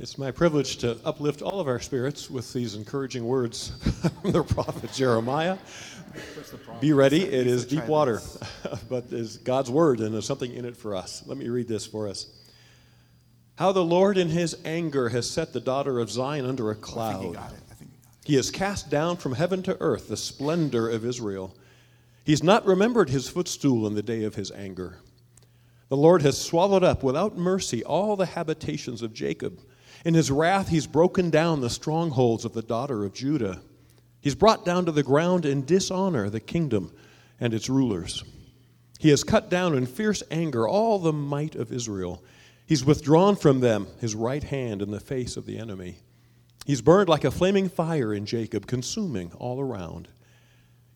[0.00, 3.68] It's my privilege to uplift all of our spirits with these encouraging words
[4.22, 5.58] from the prophet Jeremiah.
[6.80, 8.22] Be ready, it is deep water,
[8.88, 11.22] but it's God's word and there's something in it for us.
[11.26, 12.32] Let me read this for us.
[13.56, 17.36] How the Lord in his anger has set the daughter of Zion under a cloud.
[18.24, 21.54] He has cast down from heaven to earth the splendor of Israel.
[22.24, 24.96] He's not remembered his footstool in the day of his anger.
[25.90, 29.60] The Lord has swallowed up without mercy all the habitations of Jacob.
[30.04, 33.60] In his wrath, he's broken down the strongholds of the daughter of Judah.
[34.20, 36.92] He's brought down to the ground in dishonor the kingdom
[37.38, 38.24] and its rulers.
[38.98, 42.22] He has cut down in fierce anger all the might of Israel.
[42.66, 45.96] He's withdrawn from them his right hand in the face of the enemy.
[46.66, 50.08] He's burned like a flaming fire in Jacob, consuming all around.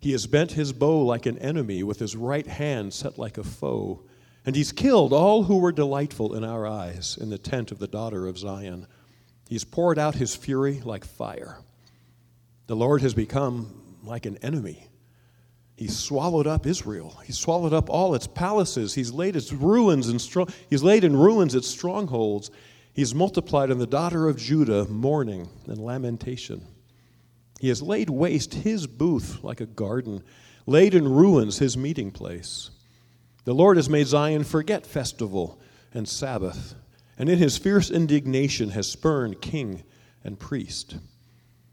[0.01, 3.43] He has bent his bow like an enemy, with his right hand set like a
[3.43, 4.03] foe.
[4.47, 7.89] And he's killed all who were delightful in our eyes in the tent of the
[7.89, 8.87] daughter of Zion.
[9.49, 11.59] He's poured out his fury like fire.
[12.67, 14.89] The Lord has become like an enemy.
[15.77, 17.19] He's swallowed up Israel.
[17.25, 18.95] He's swallowed up all its palaces.
[18.95, 22.51] He's laid its ruins and strong, he's laid in ruins its strongholds.
[22.93, 26.65] He's multiplied in the daughter of Judah mourning and lamentation.
[27.61, 30.23] He has laid waste his booth like a garden,
[30.67, 32.71] laid in ruins his meeting place.
[33.45, 35.61] The Lord has made Zion forget festival
[35.93, 36.75] and Sabbath
[37.19, 39.85] and in his fierce indignation has spurned king
[40.23, 40.97] and priest.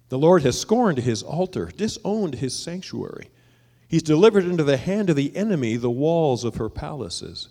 [0.10, 3.30] The Lord has scorned his altar, disowned his sanctuary.
[3.88, 7.50] He's delivered into the hand of the enemy the walls of her palaces.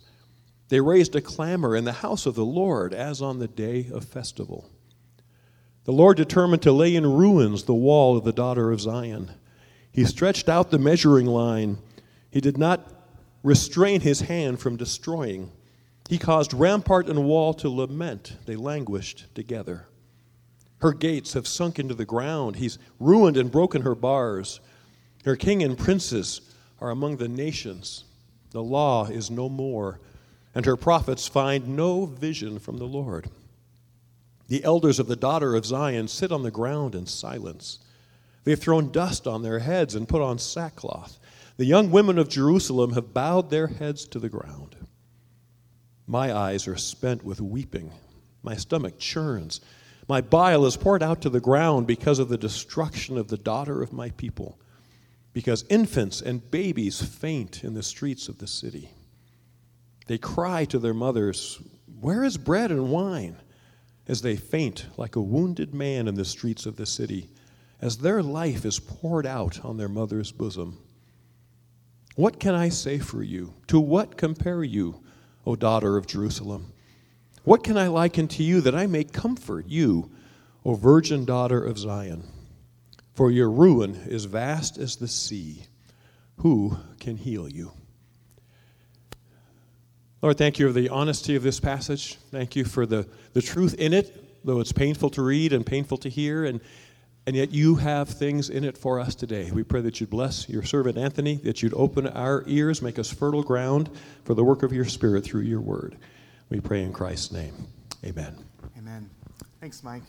[0.69, 4.05] They raised a clamor in the house of the Lord as on the day of
[4.05, 4.69] festival.
[5.83, 9.31] The Lord determined to lay in ruins the wall of the daughter of Zion.
[9.91, 11.79] He stretched out the measuring line.
[12.29, 13.00] He did not
[13.43, 15.51] restrain his hand from destroying.
[16.09, 18.37] He caused rampart and wall to lament.
[18.45, 19.87] They languished together.
[20.79, 22.55] Her gates have sunk into the ground.
[22.55, 24.59] He's ruined and broken her bars.
[25.25, 26.41] Her king and princes
[26.79, 28.03] are among the nations.
[28.49, 29.99] The law is no more,
[30.53, 33.29] and her prophets find no vision from the Lord.
[34.47, 37.79] The elders of the daughter of Zion sit on the ground in silence.
[38.43, 41.19] They've thrown dust on their heads and put on sackcloth.
[41.57, 44.75] The young women of Jerusalem have bowed their heads to the ground.
[46.07, 47.91] My eyes are spent with weeping.
[48.43, 49.61] My stomach churns.
[50.07, 53.81] My bile is poured out to the ground because of the destruction of the daughter
[53.81, 54.59] of my people,
[55.33, 58.89] because infants and babies faint in the streets of the city.
[60.07, 61.61] They cry to their mothers,
[61.99, 63.37] Where is bread and wine?
[64.07, 67.29] as they faint like a wounded man in the streets of the city,
[67.79, 70.77] as their life is poured out on their mother's bosom.
[72.15, 73.53] What can I say for you?
[73.67, 75.01] To what compare you?
[75.45, 76.73] O daughter of Jerusalem?
[77.43, 80.11] What can I liken to you that I may comfort you,
[80.63, 82.27] O virgin daughter of Zion?
[83.13, 85.65] For your ruin is vast as the sea.
[86.37, 87.71] Who can heal you?
[90.21, 92.15] Lord, thank you for the honesty of this passage.
[92.29, 95.97] Thank you for the, the truth in it, though it's painful to read and painful
[95.97, 96.45] to hear.
[96.45, 96.61] And
[97.27, 99.51] and yet you have things in it for us today.
[99.51, 103.11] We pray that you'd bless your servant Anthony, that you'd open our ears, make us
[103.11, 103.89] fertile ground
[104.25, 105.97] for the work of your Spirit through your word.
[106.49, 107.53] We pray in Christ's name.
[108.03, 108.35] Amen.
[108.77, 109.09] Amen.
[109.59, 110.03] Thanks, Mike.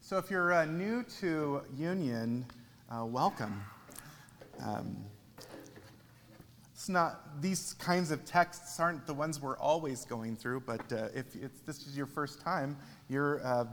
[0.00, 2.46] So, if you're uh, new to Union,
[2.90, 3.62] uh, welcome.
[4.64, 4.96] Um,
[6.72, 11.08] it's not these kinds of texts aren't the ones we're always going through, but uh,
[11.14, 11.34] if
[11.66, 12.76] this is your first time,
[13.10, 13.66] you're uh,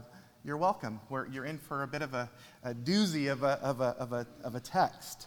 [0.46, 1.00] you're welcome.
[1.08, 2.30] We're, you're in for a bit of a,
[2.62, 5.26] a doozy of a, of, a, of, a, of a text.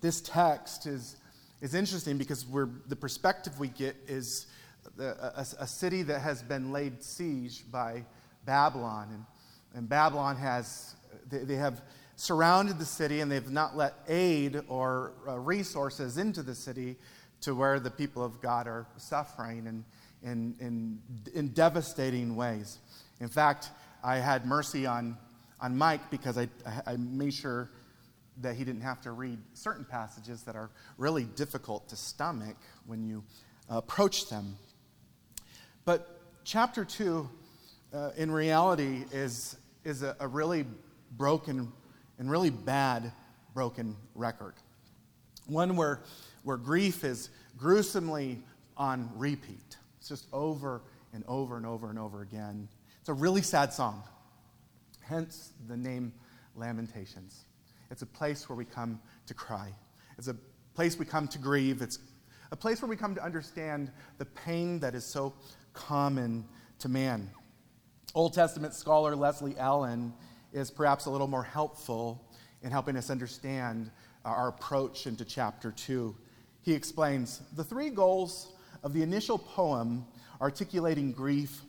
[0.00, 1.16] This text is,
[1.62, 4.48] is interesting because we're, the perspective we get is
[4.96, 8.04] the, a, a, city that has been laid siege by
[8.44, 9.10] Babylon.
[9.12, 9.24] And,
[9.74, 10.96] and Babylon has,
[11.30, 11.80] they, they have
[12.16, 16.96] surrounded the city and they've not let aid or uh, resources into the city
[17.42, 19.84] to where the people of God are suffering in,
[20.28, 20.98] in, in,
[21.34, 22.78] in devastating ways.
[23.24, 23.70] In fact,
[24.02, 25.16] I had mercy on,
[25.58, 26.46] on Mike because I,
[26.86, 27.70] I made sure
[28.42, 30.68] that he didn't have to read certain passages that are
[30.98, 33.24] really difficult to stomach when you
[33.70, 34.56] approach them.
[35.86, 37.26] But chapter 2,
[37.94, 40.66] uh, in reality, is, is a, a really
[41.12, 41.72] broken
[42.18, 43.10] and really bad
[43.54, 44.52] broken record.
[45.46, 46.02] One where,
[46.42, 48.42] where grief is gruesomely
[48.76, 49.78] on repeat.
[49.98, 50.82] It's just over
[51.14, 52.68] and over and over and over again.
[53.04, 54.02] It's a really sad song,
[55.02, 56.14] hence the name
[56.56, 57.44] Lamentations.
[57.90, 59.74] It's a place where we come to cry,
[60.16, 60.36] it's a
[60.72, 61.98] place we come to grieve, it's
[62.50, 65.34] a place where we come to understand the pain that is so
[65.74, 66.46] common
[66.78, 67.30] to man.
[68.14, 70.14] Old Testament scholar Leslie Allen
[70.54, 72.26] is perhaps a little more helpful
[72.62, 73.90] in helping us understand
[74.24, 76.16] our approach into chapter 2.
[76.62, 80.06] He explains the three goals of the initial poem
[80.40, 81.60] articulating grief,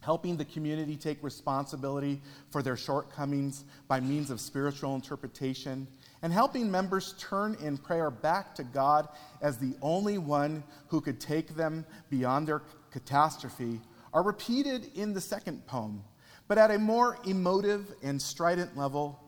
[0.00, 2.20] helping the community take responsibility
[2.50, 5.86] for their shortcomings by means of spiritual interpretation,
[6.22, 9.08] and helping members turn in prayer back to God
[9.40, 13.80] as the only one who could take them beyond their catastrophe,
[14.12, 16.02] are repeated in the second poem,
[16.48, 19.18] but at a more emotive and strident level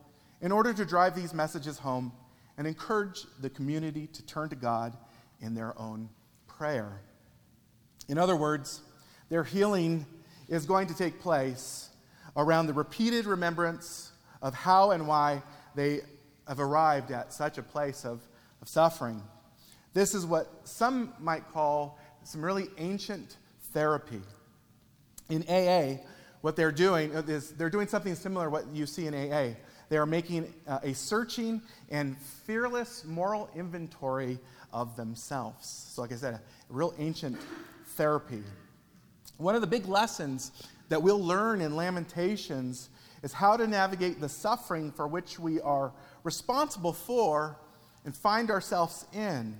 [0.41, 2.11] in order to drive these messages home
[2.57, 4.97] and encourage the community to turn to God
[5.39, 6.09] in their own
[6.47, 7.01] prayer.
[8.07, 8.81] In other words,
[9.29, 10.05] their healing
[10.47, 11.89] is going to take place
[12.35, 14.11] around the repeated remembrance
[14.41, 15.41] of how and why
[15.75, 16.01] they
[16.47, 18.21] have arrived at such a place of,
[18.61, 19.21] of suffering.
[19.93, 23.37] This is what some might call some really ancient
[23.71, 24.21] therapy.
[25.29, 26.01] In AA,
[26.41, 29.55] what they're doing is they're doing something similar to what you see in AA.
[29.89, 34.39] They are making uh, a searching and fearless moral inventory
[34.71, 35.91] of themselves.
[35.93, 37.37] So, like I said, a real ancient
[37.95, 38.43] therapy.
[39.37, 40.51] One of the big lessons
[40.89, 42.89] that we'll learn in Lamentations
[43.23, 45.91] is how to navigate the suffering for which we are
[46.23, 47.57] responsible for
[48.05, 49.57] and find ourselves in.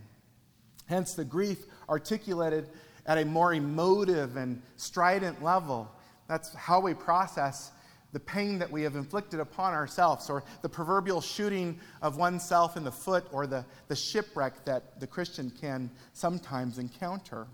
[0.86, 2.70] Hence, the grief articulated
[3.06, 5.90] at a more emotive and strident level.
[6.28, 7.72] That's how we process
[8.12, 12.84] the pain that we have inflicted upon ourselves, or the proverbial shooting of oneself in
[12.84, 17.48] the foot, or the, the shipwreck that the Christian can sometimes encounter.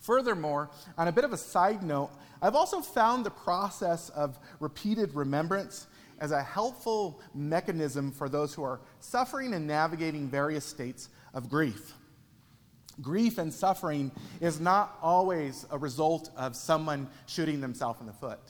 [0.00, 2.10] Furthermore, on a bit of a side note,
[2.42, 5.86] I've also found the process of repeated remembrance
[6.18, 11.94] as a helpful mechanism for those who are suffering and navigating various states of grief.
[13.00, 14.10] Grief and suffering
[14.40, 18.40] is not always a result of someone shooting themselves in the foot.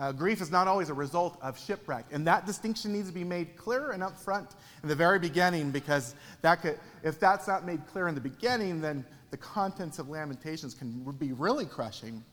[0.00, 2.06] Uh, grief is not always a result of shipwreck.
[2.10, 4.52] And that distinction needs to be made clear and upfront
[4.82, 8.80] in the very beginning because that could, if that's not made clear in the beginning,
[8.80, 12.24] then the contents of Lamentations can be really crushing.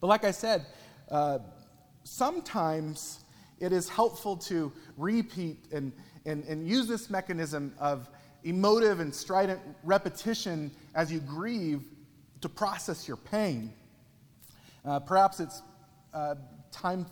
[0.00, 0.64] But like I said,
[1.10, 1.40] uh,
[2.04, 3.24] sometimes
[3.58, 5.92] it is helpful to repeat and,
[6.24, 8.08] and, and use this mechanism of
[8.42, 11.84] emotive and strident repetition as you grieve
[12.40, 13.70] to process your pain.
[14.82, 15.60] Uh, perhaps it's
[16.14, 16.36] uh,
[16.72, 17.06] time,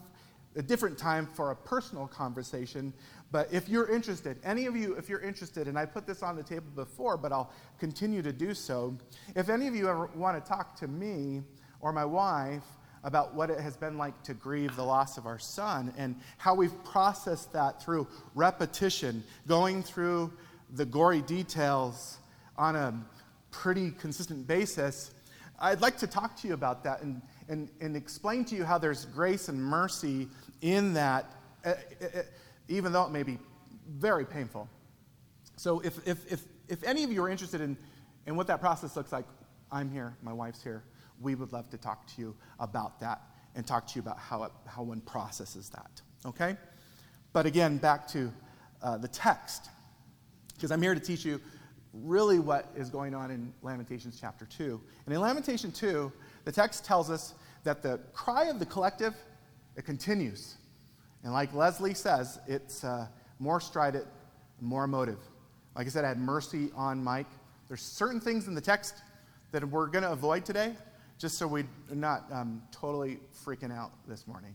[0.57, 2.93] a different time for a personal conversation.
[3.31, 6.37] But if you're interested, any of you, if you're interested, and I put this on
[6.37, 8.97] the table before, but I'll continue to do so.
[9.37, 11.43] If any of you ever want to talk to me
[11.81, 12.65] or my wife
[13.05, 16.55] about what it has been like to grieve the loss of our son and how
[16.55, 20.33] we've processed that through repetition, going through
[20.75, 22.19] the gory details
[22.57, 22.95] on a
[23.51, 25.13] pretty consistent basis,
[25.61, 28.79] I'd like to talk to you about that and, and, and explain to you how
[28.79, 30.29] there's grace and mercy
[30.61, 31.33] in that,
[31.65, 31.71] uh,
[32.03, 32.23] uh,
[32.69, 33.39] even though it may be
[33.89, 34.69] very painful.
[35.57, 37.77] So, if, if, if, if any of you are interested in,
[38.27, 39.25] in what that process looks like,
[39.73, 40.85] I'm here, my wife's here.
[41.21, 43.21] We would love to talk to you about that
[43.55, 46.01] and talk to you about how, it, how one processes that.
[46.25, 46.57] Okay?
[47.33, 48.33] But again, back to
[48.83, 49.69] uh, the text,
[50.55, 51.41] because I'm here to teach you
[51.93, 54.81] really what is going on in Lamentations chapter 2.
[55.07, 56.13] And in Lamentation 2,
[56.49, 57.35] the text tells us
[57.65, 59.15] that the cry of the collective,
[59.77, 60.55] it continues.
[61.23, 63.07] And like Leslie says, it's uh,
[63.39, 64.07] more strident,
[64.59, 65.19] more emotive.
[65.77, 67.27] Like I said, I had mercy on Mike.
[67.69, 68.95] There's certain things in the text
[69.53, 70.75] that we're going to avoid today,
[71.19, 74.55] just so we're not um, totally freaking out this morning.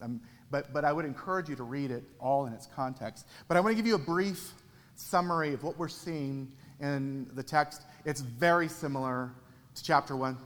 [0.00, 3.26] Um, but, but I would encourage you to read it all in its context.
[3.48, 4.54] But I want to give you a brief
[4.94, 7.82] summary of what we're seeing in the text.
[8.06, 9.30] It's very similar
[9.74, 10.38] to chapter 1,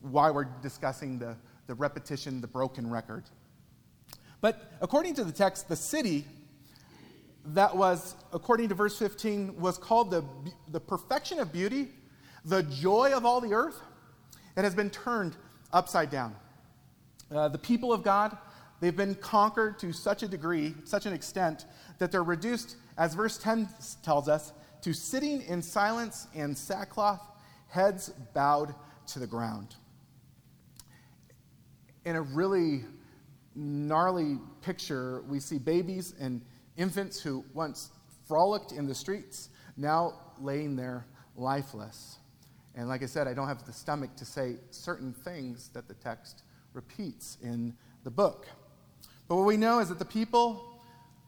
[0.00, 3.24] why we're discussing the, the repetition, the broken record.
[4.40, 6.26] But according to the text, the city
[7.46, 10.24] that was, according to verse 15, was called the,
[10.68, 11.88] the perfection of beauty,
[12.44, 13.80] the joy of all the earth,
[14.56, 15.36] it has been turned
[15.72, 16.34] upside down.
[17.30, 18.36] Uh, the people of God,
[18.80, 21.66] they've been conquered to such a degree, such an extent,
[21.98, 23.68] that they're reduced, as verse 10
[24.02, 24.52] tells us,
[24.82, 27.22] to sitting in silence and sackcloth,
[27.68, 28.74] heads bowed
[29.08, 29.74] to the ground.
[32.04, 32.84] In a really
[33.54, 36.42] gnarly picture, we see babies and
[36.76, 37.90] infants who once
[38.26, 41.06] frolicked in the streets, now laying there
[41.36, 42.18] lifeless.
[42.74, 45.94] And like I said, I don't have the stomach to say certain things that the
[45.94, 46.42] text
[46.72, 48.46] repeats in the book.
[49.28, 50.78] But what we know is that the people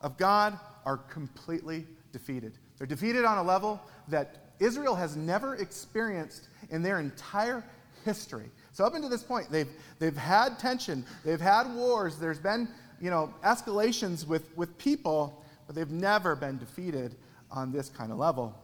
[0.00, 2.58] of God are completely defeated.
[2.78, 7.64] They're defeated on a level that Israel has never experienced in their entire
[8.04, 8.50] history.
[8.72, 9.68] So up until this point, they've,
[9.98, 12.68] they've had tension, they've had wars, there's been
[13.00, 17.16] you know, escalations with, with people, but they've never been defeated
[17.50, 18.54] on this kind of level.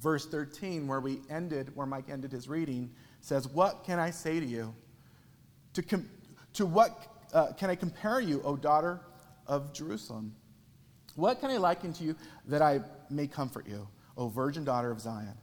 [0.00, 4.40] Verse 13, where we ended, where Mike ended his reading, says, What can I say
[4.40, 4.74] to you?
[5.74, 6.08] To, com-
[6.54, 9.00] to what uh, can I compare you, O daughter
[9.46, 10.34] of Jerusalem?
[11.14, 13.86] What can I liken to you that I may comfort you,
[14.16, 15.34] O virgin daughter of Zion?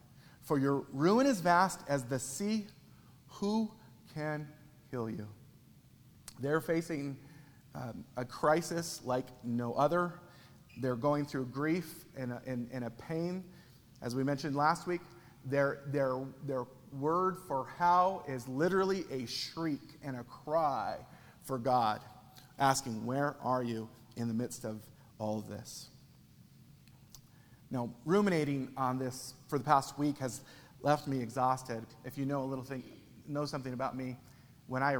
[0.41, 2.67] For your ruin is vast as the sea.
[3.27, 3.72] Who
[4.13, 4.48] can
[4.91, 5.27] heal you?
[6.39, 7.17] They're facing
[7.75, 10.13] um, a crisis like no other.
[10.81, 13.43] They're going through grief and a, and, and a pain.
[14.01, 15.01] As we mentioned last week,
[15.46, 20.98] their, their, their word for how is literally a shriek and a cry
[21.43, 22.01] for God,
[22.58, 24.81] asking, Where are you in the midst of
[25.19, 25.89] all of this?
[27.71, 30.41] Now, ruminating on this for the past week has
[30.81, 31.85] left me exhausted.
[32.03, 32.83] If you know a little thing,
[33.27, 34.17] know something about me,
[34.67, 34.97] when I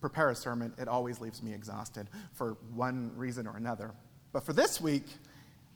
[0.00, 3.92] prepare a sermon, it always leaves me exhausted for one reason or another.
[4.32, 5.04] But for this week,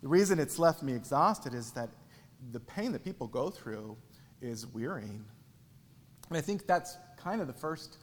[0.02, 1.90] the reason it's left me exhausted is that
[2.52, 3.96] the pain that people go through
[4.40, 5.24] is wearying.
[6.28, 7.98] And I think that's kind of the first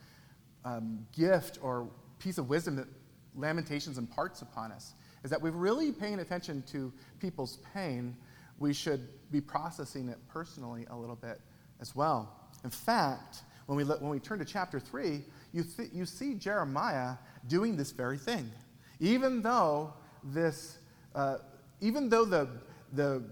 [0.66, 1.90] um, gift or
[2.20, 2.88] piece of wisdom that
[3.36, 4.94] Lamentations imparts upon us
[5.24, 8.16] is that we're really paying attention to people's pain.
[8.60, 11.40] We should be processing it personally a little bit
[11.80, 12.32] as well.
[12.64, 15.22] In fact, when we, look, when we turn to chapter 3,
[15.54, 17.16] you, th- you see Jeremiah
[17.48, 18.50] doing this very thing.
[19.00, 20.78] Even though this,
[21.16, 21.38] uh,
[21.82, 22.48] even though the,
[22.94, 23.24] the,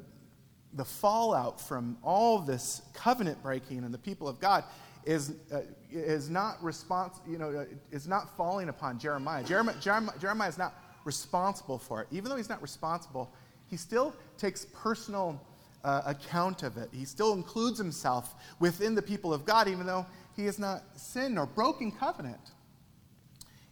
[0.73, 4.63] the fallout from all this covenant breaking and the people of God
[5.05, 9.43] is, uh, is not response, you know, uh, is not falling upon Jeremiah.
[9.43, 9.75] Jeremiah.
[9.81, 10.17] Jeremiah.
[10.19, 12.07] Jeremiah is not responsible for it.
[12.11, 13.31] Even though he's not responsible,
[13.69, 15.41] he still takes personal
[15.83, 16.89] uh, account of it.
[16.91, 20.05] He still includes himself within the people of God, even though
[20.35, 22.51] he has not sinned or broken covenant.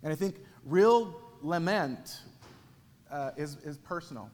[0.04, 2.22] And I think real lament
[3.12, 4.30] uh, is, is personal.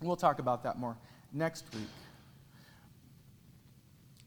[0.00, 0.96] We'll talk about that more
[1.32, 1.88] next week.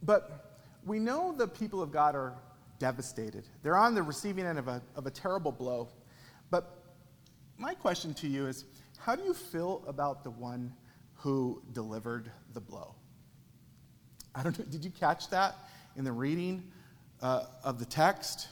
[0.03, 2.33] But we know the people of God are
[2.79, 3.43] devastated.
[3.63, 5.89] They're on the receiving end of a, of a terrible blow.
[7.59, 8.63] My question to you is
[8.99, 10.71] how do you feel about the one
[11.15, 12.95] who delivered the blow?
[14.33, 14.63] I don't know.
[14.63, 15.57] Did you catch that
[15.97, 16.63] in the reading
[17.21, 18.47] uh, of the text?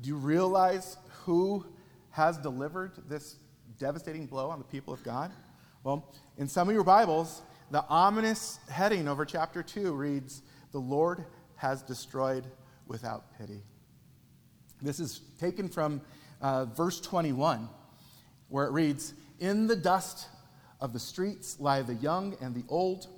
[0.00, 1.66] Do you realize who
[2.12, 3.36] has delivered this
[3.78, 5.32] devastating blow on the people of God?
[5.84, 10.40] Well, in some of your Bibles, the ominous heading over chapter 2 reads,
[10.72, 12.46] The Lord has destroyed
[12.86, 13.60] without pity.
[14.80, 16.00] This is taken from
[16.40, 17.68] uh, verse 21,
[18.48, 20.28] where it reads, In the dust
[20.80, 23.08] of the streets lie the young and the old.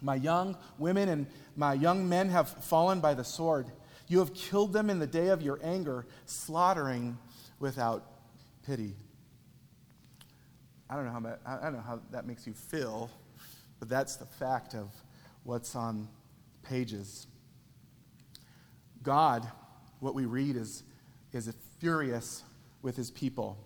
[0.00, 1.26] My young women and
[1.56, 3.66] my young men have fallen by the sword.
[4.06, 7.18] You have killed them in the day of your anger, slaughtering
[7.58, 8.04] without
[8.64, 8.94] pity.
[10.88, 13.10] I don't know how, that, I don't know how that makes you feel,
[13.78, 14.90] but that's the fact of
[15.42, 16.08] what's on
[16.62, 17.26] pages.
[19.02, 19.46] God,
[20.00, 20.82] what we read is,
[21.32, 22.42] is furious
[22.82, 23.58] with his people.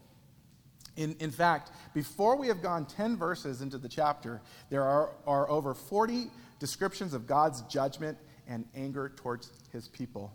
[0.96, 5.49] In, in fact, before we have gone 10 verses into the chapter, there are, are
[5.50, 10.32] over 40 descriptions of God's judgment and anger towards his people.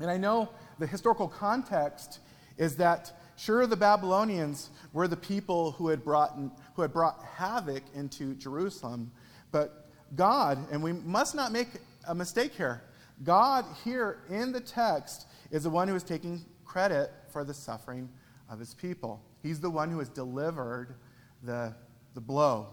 [0.00, 2.20] And I know the historical context
[2.56, 6.38] is that sure the Babylonians were the people who had brought,
[6.74, 9.10] who had brought havoc into Jerusalem,
[9.50, 11.68] but God, and we must not make
[12.06, 12.82] a mistake here,
[13.24, 18.08] God here in the text is the one who is taking credit for the suffering
[18.50, 19.22] of his people.
[19.42, 20.94] He's the one who has delivered
[21.42, 21.74] the,
[22.14, 22.68] the blow.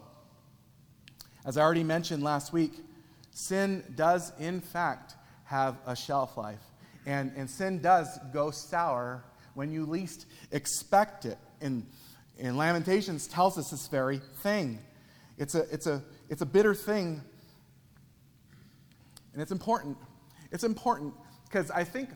[1.46, 2.74] As I already mentioned last week,
[3.32, 6.64] sin does, in fact, have a shelf life.
[7.06, 11.38] And, and sin does go sour when you least expect it.
[11.62, 11.86] And,
[12.40, 14.80] and Lamentations tells us this very thing.
[15.38, 17.22] It's a, it's, a, it's a bitter thing.
[19.34, 19.98] And it's important.
[20.52, 21.14] It's important
[21.44, 22.10] because I think,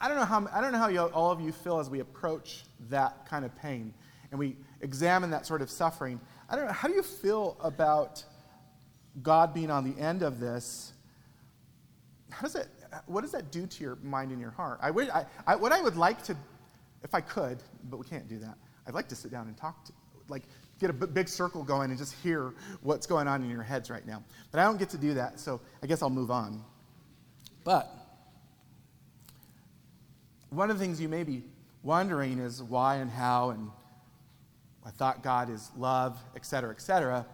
[0.00, 2.64] I don't know how, I don't know how all of you feel as we approach
[2.88, 3.92] that kind of pain
[4.30, 6.20] and we examine that sort of suffering.
[6.48, 8.24] I don't know, how do you feel about
[9.22, 10.92] God being on the end of this?
[12.30, 12.68] How does it,
[13.06, 14.78] what does that do to your mind and your heart?
[14.80, 16.36] I, would, I, I, what I would like to,
[17.02, 17.58] if I could,
[17.90, 19.92] but we can't do that, I'd like to sit down and talk to,
[20.28, 20.44] like,
[20.80, 24.06] get a big circle going and just hear what's going on in your heads right
[24.06, 24.22] now.
[24.50, 26.64] But I don't get to do that, so I guess I'll move on.
[27.64, 27.92] But
[30.50, 31.44] one of the things you may be
[31.82, 33.70] wondering is why and how, and
[34.84, 37.26] I thought God is love, et cetera, et cetera.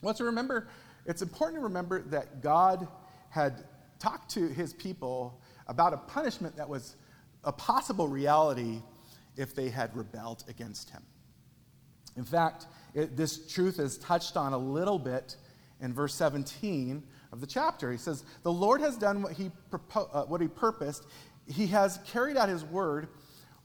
[0.00, 0.68] Well, to remember,
[1.06, 2.88] it's important to remember that God
[3.28, 3.64] had
[3.98, 6.96] talked to his people about a punishment that was
[7.44, 8.82] a possible reality
[9.36, 11.02] if they had rebelled against him.
[12.16, 15.36] In fact, it, this truth is touched on a little bit
[15.80, 17.90] in verse 17 of the chapter.
[17.90, 21.06] He says, The Lord has done what he, propo- uh, what he purposed.
[21.46, 23.08] He has carried out his word,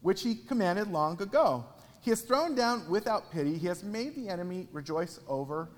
[0.01, 1.65] which he commanded long ago.
[2.01, 3.57] He has thrown down without pity.
[3.57, 5.69] He has made the enemy rejoice over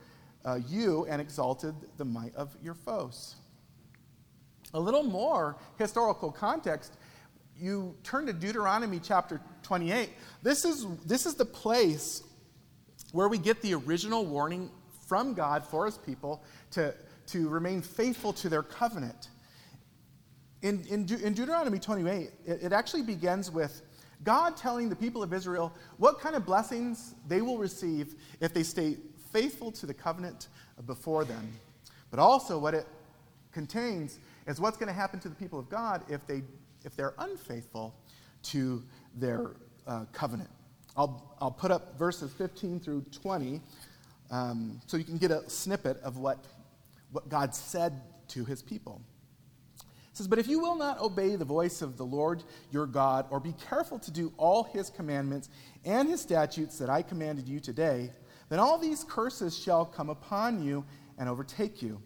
[0.45, 3.35] uh, you and exalted the might of your foes.
[4.73, 6.97] A little more historical context,
[7.57, 10.09] you turn to Deuteronomy chapter 28.
[10.43, 12.23] This is, this is the place
[13.11, 14.69] where we get the original warning
[15.07, 16.93] from God for his people to,
[17.27, 19.29] to remain faithful to their covenant.
[20.61, 23.81] In, in, De- in Deuteronomy 28, it, it actually begins with
[24.23, 28.63] God telling the people of Israel what kind of blessings they will receive if they
[28.63, 28.97] stay
[29.31, 30.49] faithful to the covenant
[30.85, 31.51] before them.
[32.11, 32.87] But also, what it
[33.51, 36.41] contains is what's going to happen to the people of God if, they,
[36.83, 37.95] if they're unfaithful
[38.43, 38.83] to
[39.15, 39.51] their
[39.87, 40.49] uh, covenant.
[40.97, 43.61] I'll, I'll put up verses 15 through 20
[44.31, 46.45] um, so you can get a snippet of what,
[47.11, 49.01] what God said to his people.
[50.19, 53.39] Says, But if you will not obey the voice of the Lord your God, or
[53.39, 55.47] be careful to do all his commandments
[55.85, 58.11] and his statutes that I commanded you today,
[58.49, 60.83] then all these curses shall come upon you
[61.17, 62.01] and overtake you.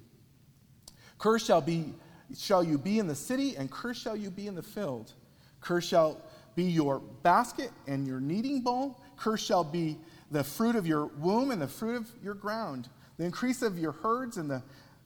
[1.17, 1.96] Cursed shall be
[2.38, 5.13] shall you be in the city, and cursed shall you be in the field.
[5.60, 6.22] Cursed shall
[6.53, 9.01] be your basket and your kneading bowl.
[9.17, 9.98] Cursed shall be
[10.29, 13.93] the fruit of your womb and the fruit of your ground, the increase of your
[13.93, 14.62] herds and the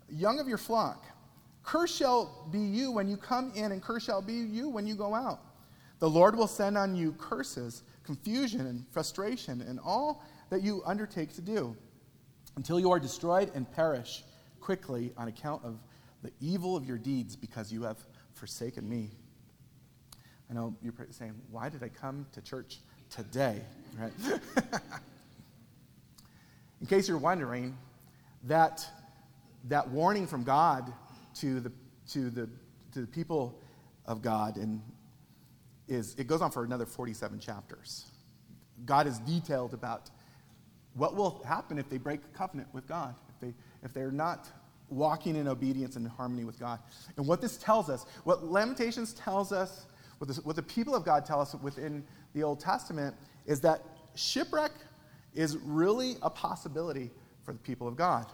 [0.09, 1.05] young of your flock.
[1.67, 4.95] Cursed shall be you when you come in, and cursed shall be you when you
[4.95, 5.41] go out.
[6.00, 11.33] The Lord will send on you curses, confusion, and frustration, and all that you undertake
[11.33, 11.75] to do,
[12.55, 14.24] until you are destroyed and perish
[14.62, 15.77] quickly on account of
[16.24, 17.97] the evil of your deeds, because you have
[18.33, 19.09] forsaken me.
[20.50, 23.62] I know you're saying, why did I come to church today?
[24.00, 24.13] Right?
[26.80, 27.77] In case you're wondering,
[28.45, 28.88] that,
[29.65, 30.93] that warning from God
[31.39, 31.71] to the,
[32.12, 32.50] to, the,
[32.93, 33.60] to the people
[34.06, 34.82] of God and
[35.88, 38.06] is, it goes on for another 47 chapters.
[38.86, 40.10] God is detailed about
[40.93, 44.50] what will happen if they break covenant with God, if, they, if they're not
[44.89, 46.80] walking in obedience and harmony with God.
[47.17, 49.86] And what this tells us, what Lamentations tells us,
[50.17, 53.84] what, this, what the people of God tell us within the Old Testament, is that
[54.15, 54.71] shipwreck
[55.34, 57.12] is really a possibility
[57.43, 58.26] for the people of God.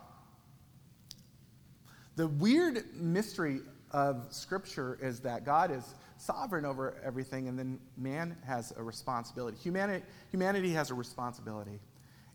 [2.16, 8.38] The weird mystery of Scripture is that God is sovereign over everything, and then man
[8.46, 9.58] has a responsibility.
[9.58, 11.80] Humanity, humanity has a responsibility.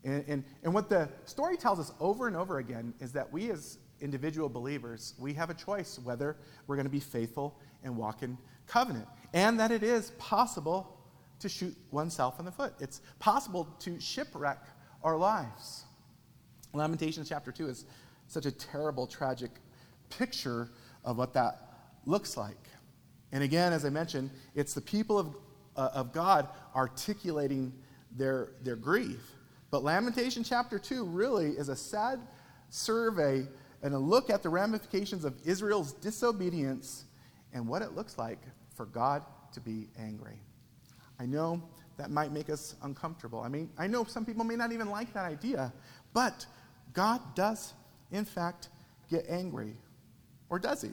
[0.04, 3.50] And, and, and what the story tells us over and over again is that we,
[3.50, 6.36] as individual believers, we have a choice whether
[6.66, 8.36] we're going to be faithful and walk in
[8.66, 10.98] covenant, and that it is possible
[11.38, 12.74] to shoot oneself in the foot.
[12.80, 14.58] It's possible to shipwreck
[15.04, 15.84] our lives.
[16.74, 17.84] Lamentations chapter 2 is
[18.26, 19.50] such a terrible, tragic
[20.10, 20.70] picture
[21.04, 21.60] of what that
[22.06, 22.56] looks like.
[23.32, 25.36] And again, as I mentioned, it's the people of,
[25.76, 27.72] uh, of God articulating
[28.16, 29.20] their, their grief.
[29.70, 32.20] But Lamentation chapter 2 really is a sad
[32.70, 33.46] survey
[33.82, 37.04] and a look at the ramifications of Israel's disobedience
[37.52, 38.40] and what it looks like
[38.74, 40.40] for God to be angry.
[41.20, 41.62] I know
[41.96, 43.40] that might make us uncomfortable.
[43.40, 45.72] I mean, I know some people may not even like that idea,
[46.12, 46.46] but
[46.92, 47.74] God does,
[48.10, 48.68] in fact,
[49.10, 49.76] get angry.
[50.50, 50.90] Or does he?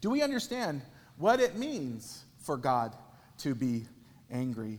[0.00, 0.82] Do we understand
[1.16, 2.94] what it means for God
[3.38, 3.86] to be
[4.30, 4.78] angry?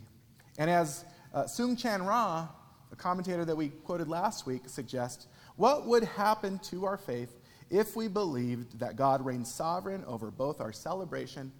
[0.58, 2.48] And as uh, Soong-Chan Rah,
[2.92, 7.36] a commentator that we quoted last week, suggests, what would happen to our faith
[7.70, 11.52] if we believed that God reigns sovereign over both our celebration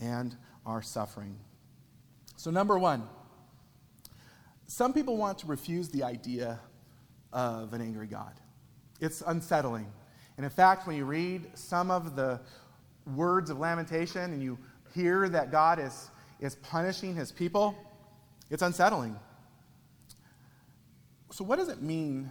[0.00, 1.38] and our suffering?
[2.36, 3.04] So, number one,
[4.66, 6.58] some people want to refuse the idea
[7.32, 8.32] of an angry God.
[9.00, 9.86] It's unsettling.
[10.36, 12.40] And in fact, when you read some of the
[13.14, 14.58] words of lamentation and you
[14.94, 17.76] hear that God is, is punishing his people,
[18.50, 19.16] it's unsettling.
[21.30, 22.30] So, what does it mean?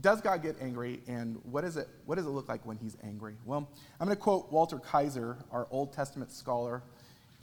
[0.00, 2.96] Does God get angry, and what, is it, what does it look like when he's
[3.02, 3.34] angry?
[3.44, 6.82] Well, I'm going to quote Walter Kaiser, our Old Testament scholar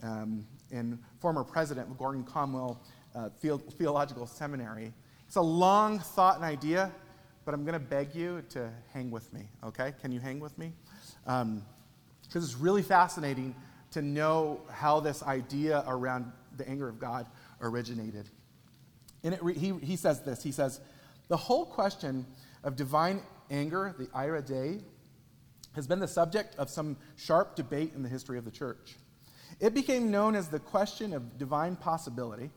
[0.02, 2.80] um, and former president of Gordon Conwell
[3.14, 4.92] uh, Theological Seminary.
[5.26, 6.92] It's a long thought and idea,
[7.46, 9.94] but I'm going to beg you to hang with me, okay?
[10.02, 10.72] Can you hang with me?
[11.24, 11.62] Because um,
[12.34, 13.54] it's really fascinating
[13.92, 17.26] to know how this idea around the anger of God
[17.62, 18.28] originated.
[19.22, 20.80] And re- he, he says this He says,
[21.28, 22.26] The whole question
[22.64, 24.80] of divine anger, the ira Dei,
[25.76, 28.96] has been the subject of some sharp debate in the history of the church.
[29.60, 32.50] It became known as the question of divine passibility,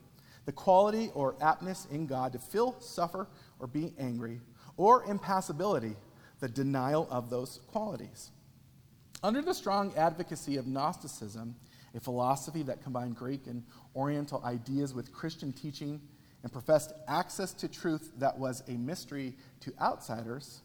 [0.46, 3.28] the quality or aptness in God to feel, suffer,
[3.60, 4.42] or be angry,
[4.80, 5.94] or impassibility,
[6.40, 8.32] the denial of those qualities.
[9.22, 11.54] Under the strong advocacy of Gnosticism,
[11.94, 13.64] a philosophy that combined Greek and
[13.94, 16.00] Oriental ideas with Christian teaching
[16.44, 20.62] and professed access to truth that was a mystery to outsiders,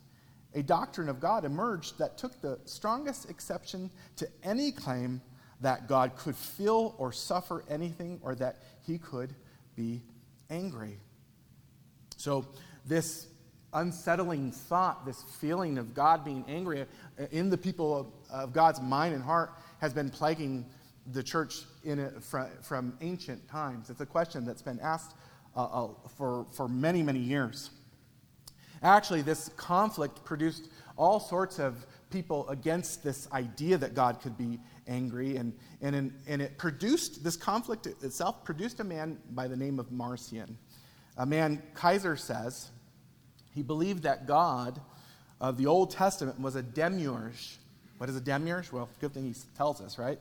[0.55, 5.21] a doctrine of God emerged that took the strongest exception to any claim
[5.61, 9.35] that God could feel or suffer anything or that he could
[9.75, 10.03] be
[10.51, 11.01] angry.
[12.17, 12.47] So,
[12.87, 13.27] this
[13.75, 18.81] unsettling thought, this feeling of God being angry uh, in the people of, of God's
[18.81, 20.65] mind and heart, has been plaguing
[21.13, 23.91] the church a, from, from, ancient times.
[23.91, 25.15] It's a question that's been asked
[25.57, 27.71] uh, uh, for, for many, many years.
[28.83, 34.61] Actually, this conflict produced all sorts of people against this idea that God could be
[34.87, 39.57] angry, and, and, in, and it produced, this conflict itself produced a man by the
[39.57, 40.57] name of Marcion.
[41.17, 42.71] A man, Kaiser says,
[43.55, 44.81] he believed that God
[45.41, 47.59] of the Old Testament was a demiurge.
[47.99, 48.73] What is a demiurge?
[48.73, 50.19] Well, good thing he tells us, right?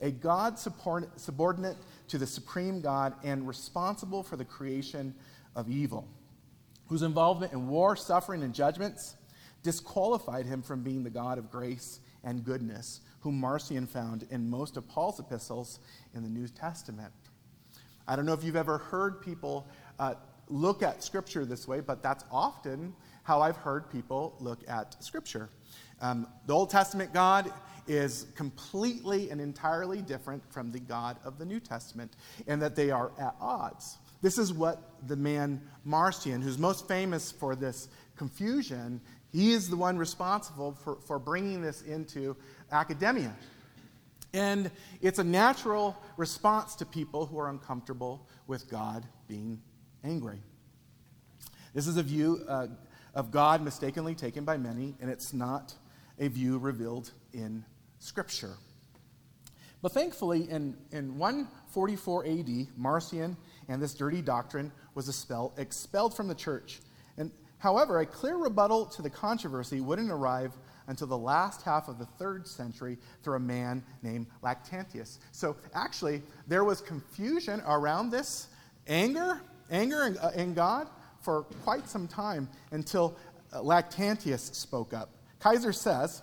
[0.00, 1.76] A God subordinate
[2.08, 5.14] to the supreme God and responsible for the creation
[5.56, 6.06] of evil,
[6.88, 9.14] whose involvement in war, suffering, and judgments
[9.62, 14.76] disqualified him from being the God of grace and goodness, whom Marcion found in most
[14.76, 15.78] of Paul's epistles
[16.14, 17.12] in the New Testament.
[18.06, 19.66] I don't know if you've ever heard people
[19.98, 20.14] uh,
[20.48, 25.48] look at Scripture this way, but that's often how I've heard people look at Scripture.
[26.00, 27.50] Um, the Old Testament God
[27.86, 32.90] is completely and entirely different from the God of the New Testament, and that they
[32.90, 33.98] are at odds.
[34.22, 39.00] This is what the man Marcion, who's most famous for this confusion,
[39.32, 42.36] he is the one responsible for, for bringing this into
[42.70, 43.34] academia.
[44.32, 49.60] And it's a natural response to people who are uncomfortable with God being
[50.04, 50.38] angry.
[51.72, 52.68] This is a view uh,
[53.14, 55.74] of God mistakenly taken by many, and it's not
[56.18, 57.64] a view revealed in
[57.98, 58.54] Scripture.
[59.82, 63.36] But thankfully, in, in 144 AD, Marcion
[63.68, 66.80] and this dirty doctrine was expelled, expelled from the church.
[67.18, 70.52] And however, a clear rebuttal to the controversy wouldn't arrive
[70.86, 75.18] until the last half of the third century through a man named Lactantius.
[75.32, 78.48] So actually, there was confusion around this
[78.86, 79.40] anger
[79.70, 80.88] anger in, uh, in God
[81.20, 83.16] for quite some time until
[83.52, 85.10] uh, Lactantius spoke up.
[85.40, 86.22] Kaiser says,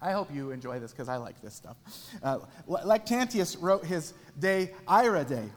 [0.00, 1.76] I hope you enjoy this because I like this stuff.
[2.22, 5.48] Uh, Lactantius wrote his De Ira Dei.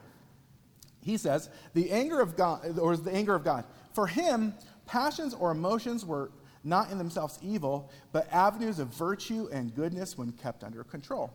[1.02, 3.65] He says, the anger of God, or the anger of God.
[3.93, 4.54] For him,
[4.86, 6.32] passions or emotions were
[6.63, 11.32] not in themselves evil, but avenues of virtue and goodness when kept under control.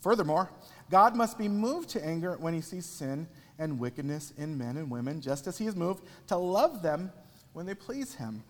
[0.00, 0.50] Furthermore,
[0.90, 3.26] God must be moved to anger when he sees sin
[3.58, 7.10] and wickedness in men and women, just as he is moved to love them
[7.52, 8.42] when they please him.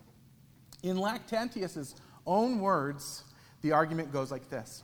[0.82, 1.94] In Lactantius'
[2.26, 3.24] own words,
[3.62, 4.82] the argument goes like this.